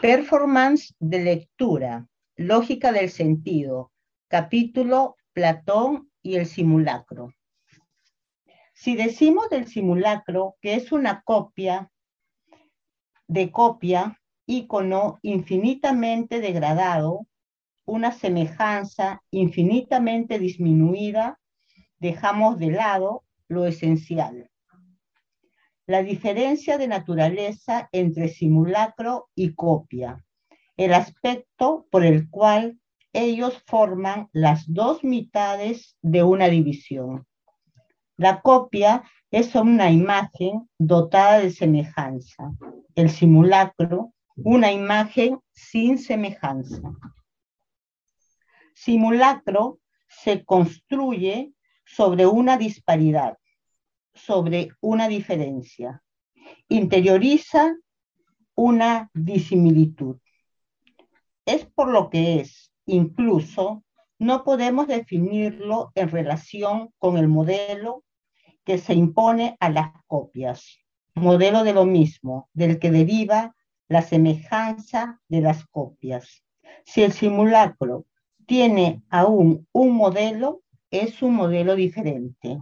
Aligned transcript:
Performance 0.00 0.94
de 0.98 1.20
lectura, 1.20 2.06
lógica 2.36 2.92
del 2.92 3.08
sentido, 3.08 3.92
capítulo 4.28 5.16
Platón 5.32 6.10
y 6.20 6.36
el 6.36 6.44
simulacro. 6.44 7.32
Si 8.74 8.94
decimos 8.94 9.48
del 9.48 9.66
simulacro 9.66 10.56
que 10.60 10.74
es 10.74 10.92
una 10.92 11.22
copia 11.22 11.90
de 13.26 13.50
copia, 13.50 14.20
ícono 14.44 15.18
infinitamente 15.22 16.40
degradado, 16.40 17.26
una 17.86 18.12
semejanza 18.12 19.22
infinitamente 19.30 20.38
disminuida, 20.38 21.40
dejamos 21.98 22.58
de 22.58 22.70
lado 22.72 23.24
lo 23.48 23.64
esencial. 23.64 24.50
La 25.86 26.02
diferencia 26.02 26.78
de 26.78 26.88
naturaleza 26.88 27.88
entre 27.92 28.28
simulacro 28.28 29.28
y 29.34 29.54
copia, 29.54 30.24
el 30.76 30.92
aspecto 30.92 31.86
por 31.90 32.04
el 32.04 32.28
cual 32.28 32.78
ellos 33.12 33.62
forman 33.66 34.28
las 34.32 34.64
dos 34.66 35.04
mitades 35.04 35.96
de 36.02 36.22
una 36.22 36.48
división. 36.48 37.26
La 38.16 38.40
copia 38.40 39.04
es 39.30 39.54
una 39.54 39.90
imagen 39.90 40.68
dotada 40.78 41.38
de 41.38 41.50
semejanza, 41.50 42.52
el 42.94 43.10
simulacro 43.10 44.12
una 44.36 44.70
imagen 44.70 45.40
sin 45.52 45.98
semejanza. 45.98 46.82
Simulacro 48.74 49.80
se 50.08 50.44
construye 50.44 51.52
sobre 51.84 52.26
una 52.26 52.58
disparidad, 52.58 53.38
sobre 54.16 54.70
una 54.80 55.08
diferencia. 55.08 56.02
Interioriza 56.68 57.76
una 58.54 59.10
disimilitud. 59.14 60.16
Es 61.44 61.66
por 61.66 61.88
lo 61.88 62.10
que 62.10 62.40
es, 62.40 62.72
incluso, 62.86 63.84
no 64.18 64.44
podemos 64.44 64.88
definirlo 64.88 65.92
en 65.94 66.10
relación 66.10 66.90
con 66.98 67.18
el 67.18 67.28
modelo 67.28 68.02
que 68.64 68.78
se 68.78 68.94
impone 68.94 69.56
a 69.60 69.70
las 69.70 69.90
copias, 70.06 70.78
modelo 71.14 71.62
de 71.62 71.74
lo 71.74 71.84
mismo, 71.84 72.48
del 72.52 72.78
que 72.78 72.90
deriva 72.90 73.54
la 73.88 74.02
semejanza 74.02 75.20
de 75.28 75.40
las 75.40 75.66
copias. 75.66 76.42
Si 76.84 77.02
el 77.02 77.12
simulacro 77.12 78.06
tiene 78.46 79.02
aún 79.08 79.68
un 79.72 79.92
modelo, 79.92 80.62
es 80.90 81.22
un 81.22 81.34
modelo 81.34 81.74
diferente, 81.74 82.58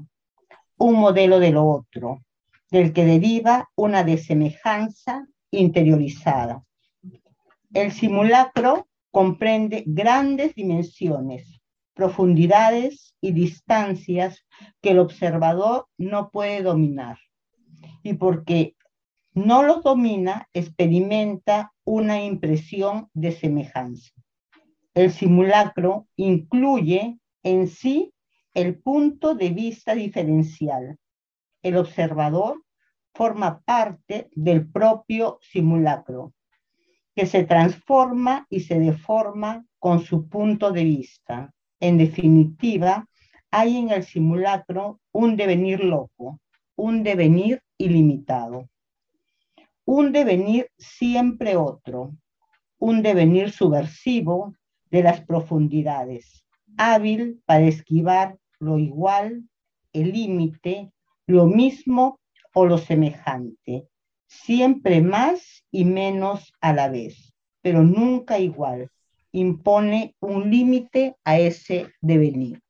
un 0.79 0.95
modelo 0.97 1.39
de 1.39 1.51
lo 1.51 1.67
otro, 1.67 2.23
del 2.71 2.93
que 2.93 3.05
deriva 3.05 3.71
una 3.77 4.05
desemejanza 4.05 5.27
interiorizada. 5.51 6.65
El 7.73 7.93
simulacro 7.93 8.89
comprende 9.11 9.85
grandes 9.87 10.55
dimensiones, 10.55 11.61
profundidades 11.95 13.15
y 13.21 13.33
distancias 13.33 14.45
que 14.81 14.91
el 14.91 14.99
observador 14.99 15.87
no 15.97 16.31
puede 16.31 16.63
dominar. 16.63 17.19
Y 18.03 18.15
porque 18.15 18.75
no 19.35 19.63
los 19.65 19.83
domina, 19.83 20.49
experimenta 20.53 21.73
una 21.85 22.23
impresión 22.23 23.09
de 23.15 23.33
semejanza. 23.33 24.11
El 24.95 25.11
simulacro 25.11 26.07
incluye 26.17 27.19
en 27.43 27.67
sí 27.67 28.14
el 28.55 28.79
punto 28.81 29.35
de 29.35 29.51
vista 29.51 29.95
diferencial. 29.95 30.97
El 31.63 31.77
observador 31.77 32.63
forma 33.15 33.61
parte 33.61 34.29
del 34.33 34.69
propio 34.71 35.39
simulacro, 35.41 36.33
que 37.15 37.27
se 37.27 37.45
transforma 37.45 38.47
y 38.49 38.61
se 38.61 38.79
deforma 38.79 39.65
con 39.79 40.01
su 40.01 40.29
punto 40.29 40.73
de 40.73 40.85
vista. 40.85 41.53
En 41.81 41.99
definitiva, 41.99 43.07
hay 43.51 43.77
en 43.77 43.91
el 43.91 44.05
simulacro 44.05 45.01
un 45.13 45.37
devenir 45.37 45.85
loco, 45.85 46.41
un 46.77 47.03
devenir 47.03 47.63
ilimitado 47.79 48.69
un 49.85 50.13
devenir 50.13 50.71
siempre 50.79 51.57
otro, 51.57 52.17
un 52.79 53.03
devenir 53.03 53.51
subversivo 53.51 54.55
de 54.91 55.03
las 55.03 55.21
profundidades, 55.21 56.45
hábil 56.77 57.43
para 57.45 57.67
esquivar 57.67 58.39
lo 58.65 58.79
igual, 58.79 59.49
el 59.93 60.13
límite, 60.13 60.91
lo 61.27 61.47
mismo 61.47 62.21
o 62.53 62.67
lo 62.67 62.79
semejante, 62.79 63.89
siempre 64.27 65.03
más 65.03 65.65
y 65.71 65.85
menos 65.85 66.53
a 66.61 66.73
la 66.73 66.89
vez, 66.89 67.35
pero 67.63 67.83
nunca 67.83 68.39
igual, 68.39 68.91
impone 69.33 70.15
un 70.21 70.51
límite 70.51 71.17
a 71.25 71.39
ese 71.39 71.93
devenir. 72.01 72.65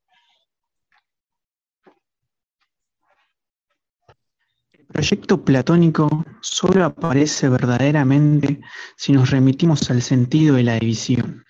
proyecto 4.95 5.45
platónico 5.45 6.25
solo 6.41 6.85
aparece 6.85 7.49
verdaderamente 7.49 8.61
si 8.97 9.13
nos 9.13 9.31
remitimos 9.31 9.91
al 9.91 10.03
sentido 10.03 10.55
de 10.55 10.63
la 10.63 10.79
división. 10.79 11.45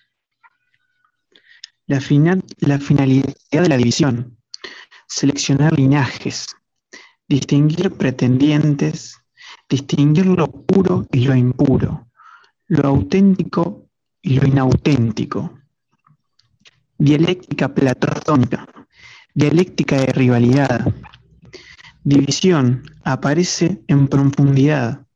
La, 1.85 2.01
la 2.61 2.79
finalidad 2.79 3.35
de 3.51 3.69
la 3.69 3.77
división, 3.77 4.34
seleccionar 5.15 5.71
linajes, 5.79 6.57
distinguir 7.29 7.89
pretendientes, 7.93 9.17
distinguir 9.69 10.25
lo 10.25 10.51
puro 10.51 11.07
y 11.09 11.21
lo 11.21 11.33
impuro, 11.33 12.09
lo 12.67 12.89
auténtico 12.89 13.87
y 14.21 14.37
lo 14.37 14.45
inauténtico. 14.45 15.57
Dialéctica 16.97 17.73
platónica, 17.73 18.67
dialéctica 19.33 19.95
de 20.01 20.07
rivalidad, 20.07 20.93
División 22.03 22.83
aparece 23.05 23.81
en 23.87 24.09
profundidad, 24.09 25.07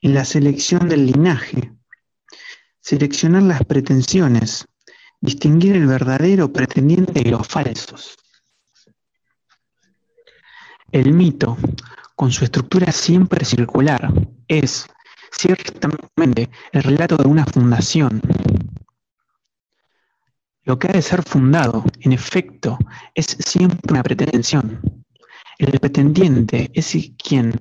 en 0.00 0.14
la 0.14 0.24
selección 0.24 0.88
del 0.88 1.04
linaje, 1.04 1.70
seleccionar 2.80 3.42
las 3.42 3.62
pretensiones, 3.62 4.66
distinguir 5.20 5.76
el 5.76 5.86
verdadero 5.86 6.50
pretendiente 6.50 7.22
de 7.22 7.30
los 7.30 7.46
falsos. 7.46 8.16
El 10.92 11.12
mito, 11.12 11.56
con 12.16 12.32
su 12.32 12.44
estructura 12.44 12.90
siempre 12.90 13.44
circular, 13.44 14.12
es 14.48 14.88
ciertamente 15.30 16.50
el 16.72 16.82
relato 16.82 17.16
de 17.16 17.28
una 17.28 17.46
fundación. 17.46 18.20
Lo 20.64 20.78
que 20.78 20.88
ha 20.88 20.92
de 20.92 21.02
ser 21.02 21.22
fundado, 21.22 21.84
en 22.00 22.12
efecto, 22.12 22.76
es 23.14 23.26
siempre 23.38 23.78
una 23.88 24.02
pretensión. 24.02 24.80
El 25.58 25.78
pretendiente 25.78 26.70
es 26.74 26.96
quien 27.22 27.52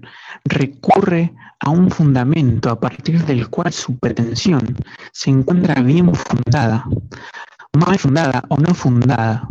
recurre 0.46 1.34
a 1.60 1.70
un 1.70 1.92
fundamento 1.92 2.72
a 2.72 2.80
partir 2.80 3.24
del 3.26 3.48
cual 3.50 3.72
su 3.72 3.98
pretensión 4.00 4.76
se 5.12 5.30
encuentra 5.30 5.76
bien 5.82 6.14
fundada, 6.16 6.86
mal 7.74 8.00
fundada 8.00 8.44
o 8.50 8.58
no 8.58 8.74
fundada. 8.74 9.48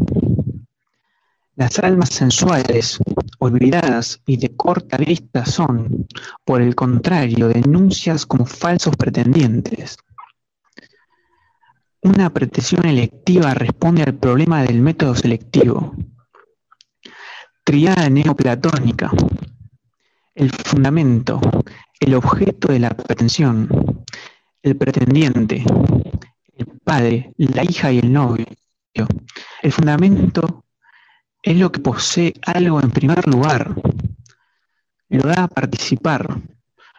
Las 1.55 1.79
almas 1.81 2.11
sensuales, 2.11 2.99
olvidadas 3.39 4.21
y 4.27 4.37
de 4.37 4.55
corta 4.57 4.97
vista 4.97 5.47
son, 5.47 6.07
por 6.45 6.61
el 6.61 6.75
contrario, 6.75 7.49
denuncias 7.49 8.27
como 8.27 8.47
falsos 8.47 8.97
pretendientes. 8.97 9.97
Una 12.03 12.31
pretensión 12.31 12.87
electiva 12.87 13.55
responde 13.55 14.03
al 14.03 14.15
problema 14.15 14.63
del 14.63 14.81
método 14.81 15.15
selectivo 15.15 15.95
Triada 17.69 18.09
neoplatónica. 18.09 19.11
El 20.35 20.51
fundamento, 20.51 21.39
el 22.01 22.15
objeto 22.15 22.73
de 22.73 22.79
la 22.79 22.89
pretensión, 22.89 24.05
el 24.63 24.75
pretendiente, 24.75 25.65
el 26.55 26.67
padre, 26.83 27.35
la 27.37 27.65
hija 27.65 27.93
y 27.93 27.99
el 27.99 28.11
novio. 28.11 28.47
El 29.61 29.71
fundamento 29.71 30.58
es 31.43 31.57
lo 31.57 31.71
que 31.71 31.81
posee 31.81 32.35
algo 32.45 32.81
en 32.81 32.91
primer 32.91 33.27
lugar. 33.27 33.75
Lo 35.09 35.23
da 35.23 35.45
a 35.45 35.49
participar, 35.49 36.41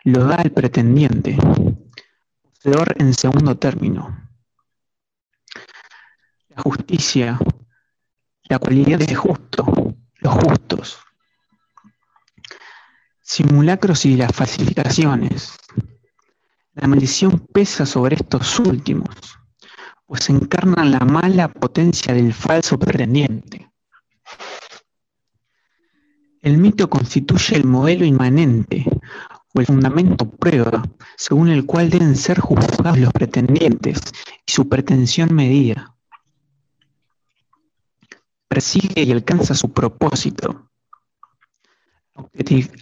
lo 0.03 0.25
da 0.25 0.38
el 0.38 0.51
pretendiente, 0.51 1.38
poseedor 2.44 2.95
en 2.97 3.13
segundo 3.13 3.57
término. 3.57 4.30
La 6.50 6.63
justicia, 6.63 7.39
la 8.44 8.59
cualidad 8.59 9.00
de 9.00 9.13
justo, 9.13 9.95
los 10.15 10.33
justos. 10.33 11.00
Simulacros 13.21 14.06
y 14.06 14.18
las 14.18 14.31
falsificaciones. 14.31 15.56
La 16.74 16.88
maldición 16.88 17.45
pesa 17.53 17.86
sobre 17.86 18.15
estos 18.15 18.59
últimos, 18.59 19.15
pues 20.07 20.30
encarnan 20.30 20.91
la 20.91 21.01
mala 21.01 21.50
potencia 21.50 22.13
del 22.13 22.33
falso 22.33 22.80
pretendiente. 22.80 23.69
El 26.41 26.57
mito 26.57 26.89
constituye 26.89 27.57
el 27.57 27.65
modelo 27.65 28.06
inmanente, 28.06 28.86
o 29.53 29.59
el 29.59 29.65
fundamento 29.65 30.30
prueba 30.30 30.83
según 31.18 31.50
el 31.50 31.65
cual 31.65 31.89
deben 31.89 32.15
ser 32.15 32.39
juzgados 32.39 33.00
los 33.00 33.12
pretendientes 33.12 34.00
y 34.45 34.51
su 34.51 34.69
pretensión 34.69 35.33
medida. 35.33 35.95
Persigue 38.47 39.03
y 39.03 39.12
alcanza 39.12 39.53
su 39.53 39.71
propósito. 39.74 40.69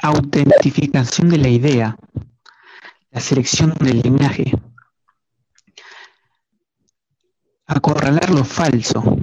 Autentificación 0.02 1.30
de 1.30 1.38
la 1.38 1.50
idea, 1.50 1.98
la 3.12 3.20
selección 3.20 3.74
del 3.80 4.02
linaje, 4.02 4.52
acorralar 7.66 8.30
lo 8.30 8.44
falso, 8.44 9.18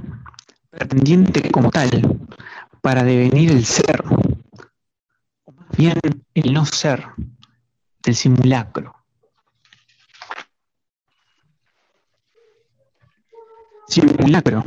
pretendiente 0.69 1.51
como 1.51 1.69
tal, 1.71 2.19
para 2.81 3.03
devenir 3.03 3.51
el 3.51 3.65
ser, 3.65 4.03
bien 5.77 5.99
el 6.33 6.53
no 6.53 6.65
ser, 6.65 7.05
del 8.03 8.15
simulacro. 8.15 8.95
Simulacro 13.87 14.63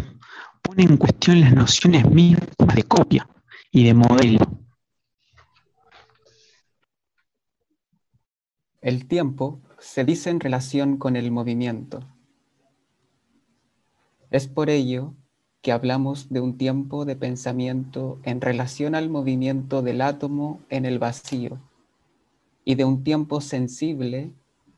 pone 0.62 0.84
en 0.84 0.96
cuestión 0.96 1.40
las 1.40 1.52
nociones 1.52 2.08
mismas 2.10 2.74
de 2.74 2.82
copia 2.84 3.28
y 3.70 3.84
de 3.84 3.94
modelo. 3.94 4.38
El 8.80 9.06
tiempo 9.08 9.60
se 9.78 10.04
dice 10.04 10.30
en 10.30 10.40
relación 10.40 10.98
con 10.98 11.16
el 11.16 11.30
movimiento. 11.30 12.06
Es 14.30 14.46
por 14.46 14.70
ello 14.70 15.14
que 15.62 15.72
hablamos 15.72 16.28
de 16.30 16.40
un 16.40 16.56
tiempo 16.56 17.04
de 17.04 17.16
pensamiento 17.16 18.18
en 18.22 18.40
relación 18.40 18.94
al 18.94 19.10
movimiento 19.10 19.82
del 19.82 20.00
átomo 20.00 20.60
en 20.68 20.84
el 20.86 20.98
vacío 20.98 21.58
y 22.64 22.76
de 22.76 22.84
un 22.84 23.02
tiempo 23.02 23.40
sensible 23.40 24.30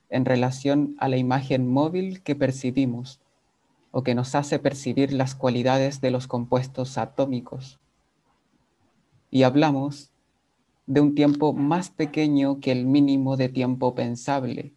en 0.08 0.24
relación 0.24 0.96
a 0.98 1.08
la 1.08 1.18
imagen 1.18 1.68
móvil 1.68 2.22
que 2.22 2.34
percibimos 2.34 3.20
o 3.90 4.02
que 4.02 4.14
nos 4.14 4.34
hace 4.34 4.58
percibir 4.58 5.12
las 5.12 5.34
cualidades 5.34 6.00
de 6.00 6.10
los 6.10 6.26
compuestos 6.26 6.96
atómicos. 6.96 7.78
Y 9.30 9.42
hablamos 9.42 10.10
de 10.86 11.00
un 11.00 11.14
tiempo 11.14 11.52
más 11.52 11.90
pequeño 11.90 12.58
que 12.60 12.72
el 12.72 12.86
mínimo 12.86 13.36
de 13.36 13.48
tiempo 13.48 13.94
pensable 13.94 14.72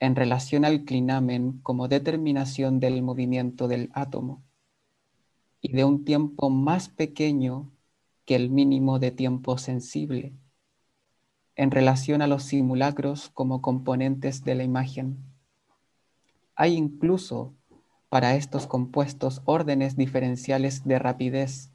en 0.00 0.16
relación 0.16 0.64
al 0.64 0.84
clinamen 0.84 1.60
como 1.62 1.88
determinación 1.88 2.80
del 2.80 3.02
movimiento 3.02 3.68
del 3.68 3.90
átomo 3.92 4.42
y 5.60 5.72
de 5.72 5.84
un 5.84 6.04
tiempo 6.04 6.50
más 6.50 6.88
pequeño 6.88 7.70
que 8.24 8.36
el 8.36 8.50
mínimo 8.50 8.98
de 8.98 9.10
tiempo 9.10 9.58
sensible, 9.58 10.32
en 11.56 11.70
relación 11.70 12.22
a 12.22 12.26
los 12.26 12.44
simulacros 12.44 13.30
como 13.30 13.62
componentes 13.62 14.44
de 14.44 14.54
la 14.54 14.64
imagen. 14.64 15.18
Hay 16.54 16.74
incluso 16.74 17.54
para 18.08 18.36
estos 18.36 18.66
compuestos 18.66 19.42
órdenes 19.44 19.96
diferenciales 19.96 20.84
de 20.84 20.98
rapidez, 20.98 21.72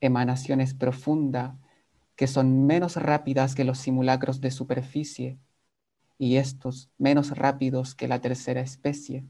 emanaciones 0.00 0.74
profunda, 0.74 1.58
que 2.16 2.26
son 2.26 2.66
menos 2.66 2.96
rápidas 2.96 3.54
que 3.54 3.64
los 3.64 3.78
simulacros 3.78 4.40
de 4.40 4.50
superficie 4.50 5.38
y 6.18 6.36
estos 6.36 6.90
menos 6.98 7.36
rápidos 7.36 7.94
que 7.94 8.08
la 8.08 8.20
tercera 8.20 8.60
especie. 8.60 9.24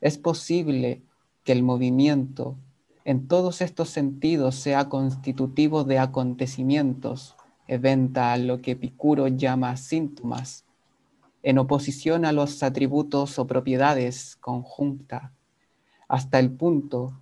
Es 0.00 0.18
posible 0.18 1.02
que 1.44 1.52
el 1.52 1.62
movimiento 1.62 2.58
en 3.06 3.28
todos 3.28 3.60
estos 3.60 3.90
sentidos 3.90 4.56
sea 4.56 4.88
constitutivo 4.88 5.84
de 5.84 6.00
acontecimientos, 6.00 7.36
eventa 7.68 8.32
a 8.32 8.36
lo 8.36 8.60
que 8.60 8.72
Epicuro 8.72 9.28
llama 9.28 9.76
síntomas, 9.76 10.64
en 11.44 11.58
oposición 11.58 12.24
a 12.24 12.32
los 12.32 12.64
atributos 12.64 13.38
o 13.38 13.46
propiedades 13.46 14.36
conjunta, 14.40 15.32
hasta 16.08 16.40
el 16.40 16.50
punto 16.50 17.12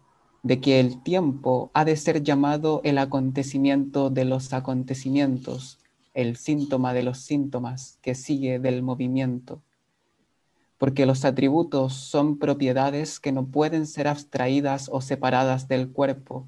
de 0.42 0.58
que 0.58 0.81
el 0.81 1.02
tiempo 1.02 1.70
ha 1.75 1.84
de 1.84 1.98
ser 1.98 2.22
llamado 2.22 2.80
el 2.82 2.96
acontecimiento 2.96 4.08
de 4.08 4.25
los 4.25 4.54
acontecimientos, 4.54 5.80
el 6.14 6.38
síntoma 6.38 6.94
de 6.94 7.02
los 7.02 7.19
síntomas 7.19 7.98
que 8.00 8.14
sigue 8.14 8.58
del 8.58 8.82
movimiento 8.82 9.60
porque 10.84 11.06
los 11.06 11.25
atributos 11.25 11.94
son 11.94 12.36
propiedades 12.36 13.19
que 13.19 13.32
no 13.32 13.46
pueden 13.46 13.86
ser 13.86 14.06
abstraídas 14.06 14.90
o 14.92 15.00
separadas 15.00 15.66
del 15.66 15.88
cuerpo. 15.88 16.46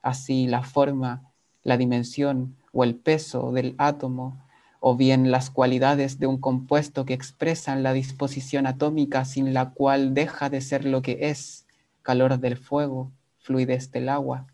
Así 0.00 0.46
la 0.46 0.62
forma, 0.62 1.30
la 1.64 1.76
dimensión 1.76 2.56
o 2.72 2.82
el 2.82 2.94
peso 2.94 3.52
del 3.52 3.74
átomo, 3.76 4.42
o 4.80 4.96
bien 4.96 5.30
las 5.30 5.50
cualidades 5.50 6.18
de 6.18 6.26
un 6.26 6.38
compuesto 6.38 7.04
que 7.04 7.12
expresan 7.12 7.82
la 7.82 7.92
disposición 7.92 8.66
atómica 8.66 9.26
sin 9.26 9.52
la 9.52 9.72
cual 9.72 10.14
deja 10.14 10.48
de 10.48 10.62
ser 10.62 10.86
lo 10.86 11.02
que 11.02 11.28
es, 11.28 11.66
calor 12.00 12.38
del 12.38 12.56
fuego, 12.56 13.12
fluidez 13.40 13.90
del 13.92 14.08
agua. 14.08 14.46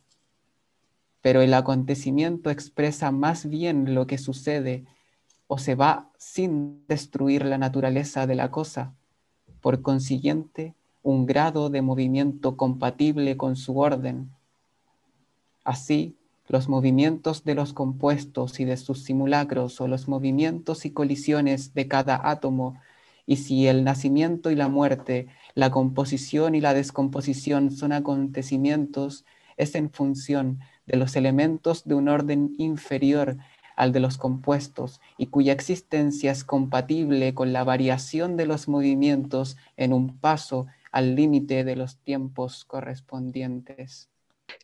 Pero 1.23 1.41
el 1.41 1.55
acontecimiento 1.55 2.50
expresa 2.50 3.12
más 3.12 3.49
bien 3.49 3.94
lo 3.94 4.09
que 4.09 4.19
sucede 4.19 4.87
o 5.47 5.56
se 5.56 5.76
va 5.76 6.11
sin 6.19 6.85
destruir 6.88 7.44
la 7.44 7.59
naturaleza 7.59 8.26
de 8.26 8.35
la 8.35 8.50
cosa 8.50 8.97
por 9.61 9.83
consiguiente, 9.83 10.75
un 11.03 11.27
grado 11.27 11.71
de 11.71 11.83
movimiento 11.83 12.57
compatible 12.57 13.37
con 13.37 13.57
su 13.57 13.79
orden. 13.79 14.31
Así, 15.65 16.17
los 16.49 16.69
movimientos 16.69 17.45
de 17.45 17.55
los 17.55 17.73
compuestos 17.73 18.59
y 18.59 18.65
de 18.65 18.77
sus 18.77 19.05
simulacros 19.05 19.81
o 19.81 19.87
los 19.87 20.09
movimientos 20.09 20.85
y 20.85 20.91
colisiones 20.91 21.75
de 21.75 21.87
cada 21.87 22.21
átomo, 22.29 22.81
y 23.25 23.37
si 23.37 23.69
el 23.69 23.85
nacimiento 23.85 24.51
y 24.51 24.57
la 24.57 24.69
muerte, 24.69 25.29
la 25.55 25.71
composición 25.71 26.57
y 26.57 26.61
la 26.61 26.75
descomposición 26.75 27.71
son 27.71 27.93
acontecimientos, 27.93 29.25
es 29.57 29.77
en 29.77 29.91
función 29.91 30.59
de 30.87 30.97
los 30.97 31.15
elementos 31.15 31.85
de 31.85 31.95
un 31.95 32.09
orden 32.09 32.55
inferior 32.59 33.37
al 33.81 33.93
de 33.93 34.00
los 34.00 34.19
compuestos 34.19 35.00
y 35.17 35.29
cuya 35.29 35.55
existencia 35.55 36.31
es 36.32 36.44
compatible 36.44 37.32
con 37.32 37.55
la 37.55 37.65
variación 37.65 38.37
de 38.37 38.44
los 38.44 38.69
movimientos 38.69 39.56
en 39.79 39.94
un 39.94 40.19
paso 40.19 40.67
al 40.93 41.17
límite 41.17 41.65
de 41.65 41.77
los 41.77 41.97
tiempos 41.97 42.67
correspondientes. 42.67 44.11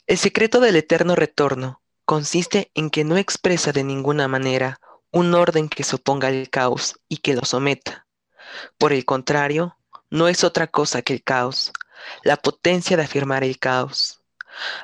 El 0.06 0.18
secreto 0.18 0.60
del 0.60 0.76
eterno 0.76 1.14
retorno 1.14 1.80
consiste 2.04 2.70
en 2.74 2.90
que 2.90 3.04
no 3.04 3.16
expresa 3.16 3.72
de 3.72 3.84
ninguna 3.84 4.28
manera 4.28 4.80
un 5.10 5.32
orden 5.32 5.70
que 5.70 5.82
se 5.82 5.96
oponga 5.96 6.28
al 6.28 6.50
caos 6.50 7.00
y 7.08 7.16
que 7.16 7.34
lo 7.34 7.46
someta. 7.46 8.06
Por 8.76 8.92
el 8.92 9.06
contrario, 9.06 9.78
no 10.10 10.28
es 10.28 10.44
otra 10.44 10.66
cosa 10.66 11.00
que 11.00 11.14
el 11.14 11.22
caos, 11.22 11.72
la 12.22 12.36
potencia 12.36 12.98
de 12.98 13.04
afirmar 13.04 13.44
el 13.44 13.58
caos. 13.58 14.20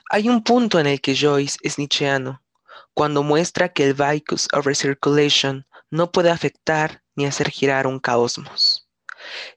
Hay 0.09 0.31
un 0.31 0.43
punto 0.43 0.81
en 0.81 0.87
el 0.87 1.03
que 1.03 1.15
Joyce 1.15 1.59
es 1.63 1.77
nietzscheano, 1.77 2.42
cuando 2.95 3.23
muestra 3.23 3.71
que 3.71 3.85
el 3.85 3.95
vicus 3.95 4.49
of 4.53 4.67
recirculation 4.67 5.67
no 5.91 6.13
puede 6.13 6.31
afectar 6.31 7.03
ni 7.15 7.27
hacer 7.27 7.51
girar 7.51 7.87
un 7.87 8.01
cosmos. 8.01 8.89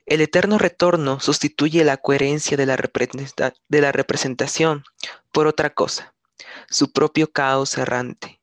El 0.06 0.22
eterno 0.22 0.58
retorno 0.58 1.20
sustituye 1.20 1.84
la 1.84 1.98
coherencia 1.98 2.56
de 2.58 2.66
la, 2.66 3.92
representación 3.92 4.84
por 5.32 5.48
otra 5.48 5.72
cosa, 5.72 6.14
su 6.70 6.92
propio 6.92 7.32
caos 7.32 7.78
errante. 7.78 8.42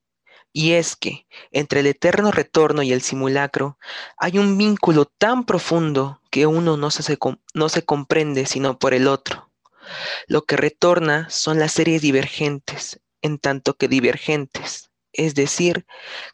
Y 0.53 0.73
es 0.73 0.97
que 0.97 1.27
entre 1.51 1.81
el 1.81 1.87
eterno 1.87 2.31
retorno 2.31 2.83
y 2.83 2.93
el 2.93 3.01
simulacro 3.01 3.79
hay 4.19 4.39
un 4.39 4.59
vínculo 4.59 5.07
tan 5.07 5.45
profundo 5.45 6.21
que 6.31 6.47
uno 6.47 6.77
no 6.77 6.91
se 6.91 7.85
comprende 7.85 8.47
sino 8.47 8.79
por 8.79 8.93
el 8.93 9.07
otro. 9.07 9.51
Lo 10.27 10.45
que 10.45 10.57
retorna 10.57 11.29
son 11.31 11.59
las 11.59 11.73
series 11.73 12.03
divergentes, 12.03 13.01
en 13.23 13.39
tanto 13.39 13.75
que 13.75 13.89
divergentes, 13.89 14.91
es 15.13 15.35
decir, 15.35 15.87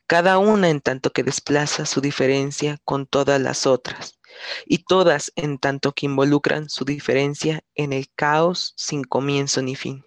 cada 0.07 0.39
una 0.39 0.69
en 0.69 0.81
tanto 0.81 1.13
que 1.13 1.23
desplaza 1.23 1.87
su 1.87 2.01
diferencia 2.01 2.79
con 2.85 3.07
todas 3.07 3.41
las 3.41 3.67
otras, 3.67 4.19
y 4.67 4.79
todas 4.85 5.33
en 5.37 5.59
tanto 5.59 5.93
que 5.93 6.07
involucran 6.07 6.69
su 6.69 6.85
diferencia 6.85 7.63
en 7.75 7.93
el 7.93 8.09
caos 8.15 8.75
sin 8.77 9.05
comienzo 9.05 9.63
ni 9.63 9.75
fin. 9.75 10.05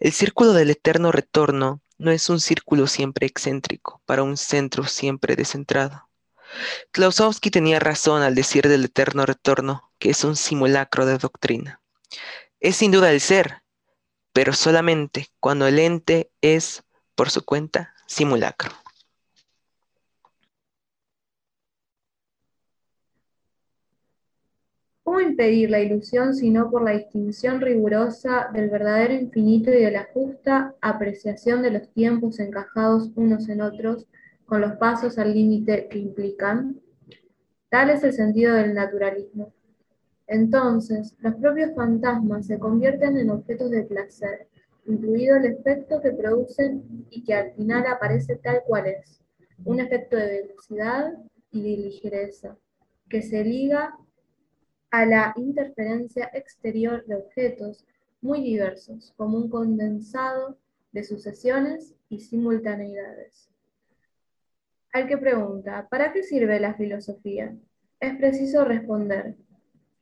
El 0.00 0.12
círculo 0.12 0.52
del 0.52 0.70
eterno 0.70 1.12
retorno 1.12 1.82
no 1.98 2.10
es 2.10 2.28
un 2.28 2.40
círculo 2.40 2.86
siempre 2.86 3.26
excéntrico 3.26 4.00
para 4.04 4.22
un 4.22 4.36
centro 4.36 4.84
siempre 4.84 5.34
descentrado. 5.34 6.08
Klausowski 6.92 7.50
tenía 7.50 7.80
razón 7.80 8.22
al 8.22 8.34
decir 8.34 8.68
del 8.68 8.84
eterno 8.84 9.26
retorno 9.26 9.92
que 9.98 10.10
es 10.10 10.24
un 10.24 10.36
simulacro 10.36 11.04
de 11.06 11.18
doctrina. 11.18 11.80
Es 12.60 12.76
sin 12.76 12.92
duda 12.92 13.10
el 13.10 13.20
ser, 13.20 13.62
pero 14.36 14.52
solamente 14.52 15.28
cuando 15.40 15.66
el 15.66 15.78
ente 15.78 16.30
es, 16.42 16.84
por 17.14 17.30
su 17.30 17.42
cuenta, 17.42 17.94
simulacro. 18.06 18.70
¿Cómo 25.04 25.22
impedir 25.22 25.70
la 25.70 25.80
ilusión 25.80 26.34
sino 26.34 26.70
por 26.70 26.82
la 26.82 26.90
distinción 26.90 27.62
rigurosa 27.62 28.50
del 28.52 28.68
verdadero 28.68 29.14
infinito 29.14 29.70
y 29.70 29.82
de 29.82 29.90
la 29.90 30.06
justa 30.12 30.74
apreciación 30.82 31.62
de 31.62 31.70
los 31.70 31.90
tiempos 31.94 32.38
encajados 32.38 33.12
unos 33.14 33.48
en 33.48 33.62
otros, 33.62 34.04
con 34.44 34.60
los 34.60 34.72
pasos 34.72 35.16
al 35.16 35.32
límite 35.32 35.88
que 35.88 35.98
implican. 35.98 36.78
Tal 37.70 37.88
es 37.88 38.04
el 38.04 38.12
sentido 38.12 38.54
del 38.54 38.74
naturalismo. 38.74 39.55
Entonces, 40.26 41.14
los 41.20 41.34
propios 41.36 41.74
fantasmas 41.74 42.46
se 42.46 42.58
convierten 42.58 43.16
en 43.16 43.30
objetos 43.30 43.70
de 43.70 43.84
placer, 43.84 44.48
incluido 44.86 45.36
el 45.36 45.46
efecto 45.46 46.00
que 46.00 46.12
producen 46.12 47.06
y 47.10 47.22
que 47.22 47.34
al 47.34 47.52
final 47.52 47.86
aparece 47.86 48.36
tal 48.36 48.62
cual 48.66 48.86
es, 48.86 49.20
un 49.64 49.80
efecto 49.80 50.16
de 50.16 50.42
velocidad 50.42 51.14
y 51.50 51.62
de 51.62 51.82
ligereza, 51.82 52.56
que 53.08 53.22
se 53.22 53.44
liga 53.44 53.96
a 54.90 55.06
la 55.06 55.32
interferencia 55.36 56.30
exterior 56.32 57.04
de 57.06 57.16
objetos 57.16 57.84
muy 58.20 58.42
diversos, 58.42 59.12
como 59.16 59.38
un 59.38 59.48
condensado 59.48 60.58
de 60.92 61.04
sucesiones 61.04 61.94
y 62.08 62.20
simultaneidades. 62.20 63.48
Al 64.92 65.06
que 65.06 65.18
pregunta, 65.18 65.86
¿para 65.90 66.12
qué 66.12 66.22
sirve 66.22 66.58
la 66.58 66.74
filosofía? 66.74 67.54
Es 68.00 68.16
preciso 68.16 68.64
responder, 68.64 69.36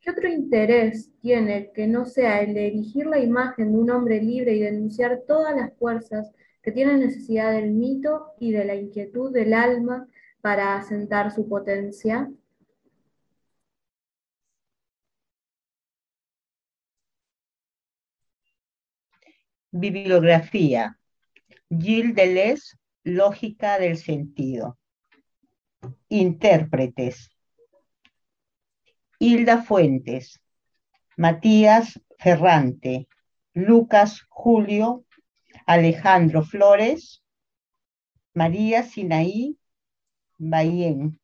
¿qué 0.04 0.11
otro 0.11 0.28
interés 0.28 1.11
tiene 1.23 1.73
que 1.73 1.87
no 1.87 2.04
sea 2.04 2.42
el 2.42 2.52
de 2.54 2.66
erigir 2.66 3.06
la 3.06 3.18
imagen 3.20 3.73
de 3.73 3.78
un 3.78 3.90
hombre 3.90 4.20
libre 4.20 4.54
y 4.54 4.61
denunciar 4.61 5.23
todas 5.26 5.56
las 5.56 5.73
fuerzas 5.78 6.30
que 6.62 6.73
tienen 6.73 7.00
necesidad 7.00 7.52
del 7.52 7.70
mito 7.73 8.34
y 8.38 8.52
de 8.52 8.64
la 8.66 8.75
inquietud 8.75 9.32
del 9.32 9.54
alma 9.54 10.06
para 10.42 10.76
asentar 10.76 11.30
su 11.32 11.49
potencia? 11.49 12.30
Bibliografía. 19.73 20.99
Gilles 21.70 22.14
Deleuze, 22.14 22.76
Lógica 23.04 23.78
del 23.78 23.96
sentido. 23.96 24.78
Intérpretes. 26.08 27.34
Hilda 29.25 29.62
Fuentes, 29.62 30.38
Matías 31.16 31.99
Ferrante, 32.19 33.09
Lucas 33.54 34.21
Julio, 34.28 35.07
Alejandro 35.64 36.43
Flores, 36.43 37.23
María 38.35 38.83
Sinaí 38.83 39.57
Bayén. 40.37 41.19